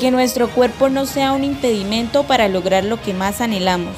Que 0.00 0.10
nuestro 0.10 0.48
cuerpo 0.48 0.88
no 0.88 1.04
sea 1.04 1.34
un 1.34 1.44
impedimento 1.44 2.24
para 2.24 2.48
lograr 2.48 2.84
lo 2.84 2.98
que 3.02 3.12
más 3.12 3.42
anhelamos. 3.42 3.94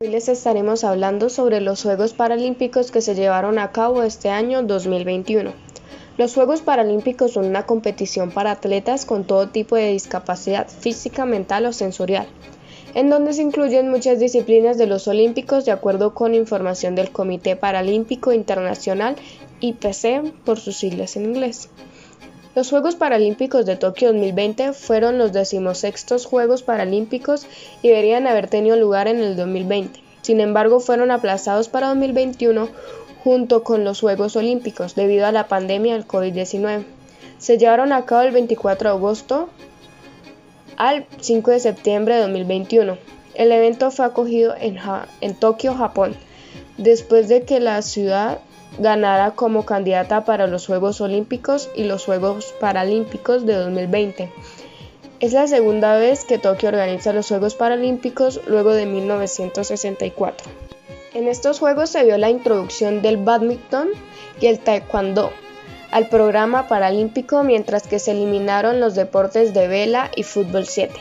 Hoy 0.00 0.08
les 0.08 0.28
estaremos 0.28 0.84
hablando 0.84 1.30
sobre 1.30 1.62
los 1.62 1.82
Juegos 1.82 2.12
Paralímpicos 2.12 2.90
que 2.90 3.00
se 3.00 3.14
llevaron 3.14 3.58
a 3.58 3.72
cabo 3.72 4.02
este 4.02 4.28
año 4.28 4.62
2021. 4.62 5.54
Los 6.18 6.34
Juegos 6.34 6.60
Paralímpicos 6.60 7.32
son 7.32 7.46
una 7.46 7.64
competición 7.64 8.30
para 8.30 8.50
atletas 8.50 9.06
con 9.06 9.24
todo 9.24 9.48
tipo 9.48 9.74
de 9.74 9.92
discapacidad 9.92 10.68
física, 10.68 11.24
mental 11.24 11.64
o 11.64 11.72
sensorial, 11.72 12.26
en 12.94 13.08
donde 13.08 13.32
se 13.32 13.40
incluyen 13.40 13.90
muchas 13.90 14.18
disciplinas 14.18 14.76
de 14.76 14.86
los 14.86 15.08
Olímpicos 15.08 15.64
de 15.64 15.72
acuerdo 15.72 16.12
con 16.12 16.34
información 16.34 16.94
del 16.94 17.10
Comité 17.10 17.56
Paralímpico 17.56 18.32
Internacional 18.32 19.16
IPC 19.60 20.32
por 20.44 20.58
sus 20.58 20.76
siglas 20.76 21.16
en 21.16 21.24
inglés. 21.24 21.68
Los 22.54 22.70
Juegos 22.70 22.96
Paralímpicos 22.96 23.66
de 23.66 23.76
Tokio 23.76 24.08
2020 24.08 24.72
fueron 24.72 25.18
los 25.18 25.32
decimosextos 25.32 26.26
Juegos 26.26 26.62
Paralímpicos 26.62 27.46
y 27.82 27.88
deberían 27.88 28.26
haber 28.26 28.48
tenido 28.48 28.76
lugar 28.76 29.06
en 29.06 29.20
el 29.20 29.36
2020. 29.36 30.00
Sin 30.22 30.40
embargo, 30.40 30.80
fueron 30.80 31.10
aplazados 31.10 31.68
para 31.68 31.88
2021 31.88 32.68
junto 33.22 33.62
con 33.62 33.84
los 33.84 34.00
Juegos 34.00 34.36
Olímpicos 34.36 34.94
debido 34.94 35.26
a 35.26 35.32
la 35.32 35.46
pandemia 35.46 35.94
del 35.94 36.06
COVID-19. 36.06 36.84
Se 37.38 37.58
llevaron 37.58 37.92
a 37.92 38.04
cabo 38.04 38.22
el 38.22 38.32
24 38.32 38.90
de 38.90 38.96
agosto 38.96 39.48
al 40.76 41.06
5 41.20 41.50
de 41.50 41.60
septiembre 41.60 42.14
de 42.16 42.22
2021. 42.22 42.98
El 43.34 43.52
evento 43.52 43.90
fue 43.90 44.04
acogido 44.04 44.54
en, 44.58 44.78
en 45.20 45.34
Tokio, 45.34 45.74
Japón, 45.74 46.16
después 46.76 47.28
de 47.28 47.42
que 47.42 47.60
la 47.60 47.82
ciudad 47.82 48.40
ganara 48.78 49.32
como 49.32 49.66
candidata 49.66 50.24
para 50.24 50.46
los 50.46 50.66
Juegos 50.66 51.00
Olímpicos 51.00 51.68
y 51.74 51.84
los 51.84 52.04
Juegos 52.04 52.54
Paralímpicos 52.60 53.44
de 53.46 53.54
2020. 53.54 54.32
Es 55.20 55.32
la 55.32 55.46
segunda 55.48 55.96
vez 55.96 56.24
que 56.24 56.38
Tokio 56.38 56.68
organiza 56.68 57.12
los 57.12 57.28
Juegos 57.28 57.54
Paralímpicos 57.54 58.40
luego 58.46 58.72
de 58.72 58.86
1964. 58.86 60.48
En 61.14 61.26
estos 61.26 61.58
Juegos 61.58 61.90
se 61.90 62.04
vio 62.04 62.18
la 62.18 62.30
introducción 62.30 63.02
del 63.02 63.16
badminton 63.16 63.88
y 64.40 64.46
el 64.46 64.60
taekwondo 64.60 65.32
al 65.90 66.08
programa 66.08 66.68
paralímpico 66.68 67.42
mientras 67.42 67.86
que 67.86 67.98
se 67.98 68.12
eliminaron 68.12 68.80
los 68.80 68.94
deportes 68.94 69.54
de 69.54 69.68
vela 69.68 70.10
y 70.14 70.22
fútbol 70.22 70.66
7. 70.66 70.94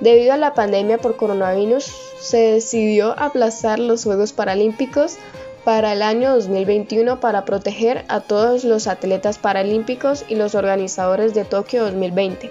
Debido 0.00 0.32
a 0.32 0.38
la 0.38 0.54
pandemia 0.54 0.98
por 0.98 1.16
coronavirus, 1.16 1.84
se 2.20 2.38
decidió 2.38 3.18
aplazar 3.18 3.78
los 3.78 4.04
Juegos 4.04 4.32
Paralímpicos 4.32 5.18
para 5.64 5.94
el 5.94 6.02
año 6.02 6.34
2021 6.34 7.20
para 7.20 7.44
proteger 7.44 8.04
a 8.08 8.20
todos 8.20 8.64
los 8.64 8.86
atletas 8.86 9.38
paralímpicos 9.38 10.24
y 10.28 10.34
los 10.34 10.54
organizadores 10.54 11.34
de 11.34 11.44
Tokio 11.44 11.84
2020. 11.84 12.50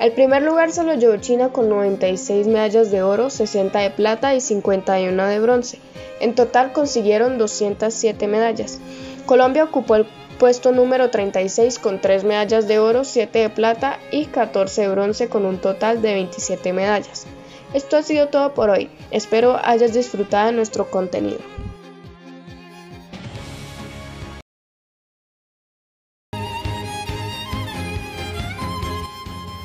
El 0.00 0.12
primer 0.12 0.42
lugar 0.42 0.72
se 0.72 0.82
lo 0.82 0.94
llevó 0.94 1.16
China 1.18 1.50
con 1.50 1.68
96 1.68 2.48
medallas 2.48 2.90
de 2.90 3.02
oro, 3.02 3.30
60 3.30 3.78
de 3.78 3.90
plata 3.90 4.34
y 4.34 4.40
51 4.40 5.26
de 5.26 5.38
bronce. 5.38 5.78
En 6.20 6.34
total 6.34 6.72
consiguieron 6.72 7.38
207 7.38 8.26
medallas. 8.26 8.80
Colombia 9.26 9.64
ocupó 9.64 9.94
el 9.94 10.06
puesto 10.38 10.72
número 10.72 11.10
36 11.10 11.78
con 11.78 12.00
3 12.00 12.24
medallas 12.24 12.66
de 12.66 12.80
oro, 12.80 13.04
7 13.04 13.38
de 13.38 13.50
plata 13.50 14.00
y 14.10 14.26
14 14.26 14.82
de 14.82 14.88
bronce 14.88 15.28
con 15.28 15.46
un 15.46 15.58
total 15.58 16.02
de 16.02 16.14
27 16.14 16.72
medallas. 16.72 17.26
Esto 17.72 17.96
ha 17.96 18.02
sido 18.02 18.28
todo 18.28 18.52
por 18.54 18.70
hoy. 18.70 18.90
Espero 19.12 19.60
hayas 19.62 19.94
disfrutado 19.94 20.46
de 20.46 20.52
nuestro 20.52 20.90
contenido. 20.90 21.38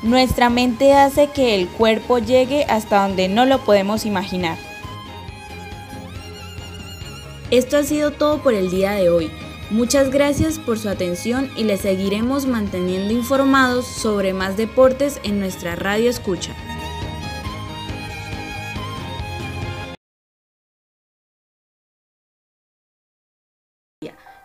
Nuestra 0.02 0.48
mente 0.48 0.94
hace 0.94 1.28
que 1.28 1.54
el 1.54 1.68
cuerpo 1.68 2.18
llegue 2.18 2.64
hasta 2.64 3.02
donde 3.06 3.28
no 3.28 3.44
lo 3.44 3.58
podemos 3.58 4.06
imaginar. 4.06 4.56
Esto 7.50 7.76
ha 7.76 7.82
sido 7.82 8.10
todo 8.10 8.42
por 8.42 8.54
el 8.54 8.70
día 8.70 8.92
de 8.92 9.10
hoy. 9.10 9.30
Muchas 9.70 10.10
gracias 10.10 10.58
por 10.58 10.78
su 10.78 10.88
atención 10.88 11.50
y 11.56 11.64
les 11.64 11.82
seguiremos 11.82 12.46
manteniendo 12.46 13.12
informados 13.12 13.86
sobre 13.86 14.32
más 14.32 14.56
deportes 14.56 15.20
en 15.22 15.38
nuestra 15.38 15.76
radio 15.76 16.08
escucha. 16.08 16.54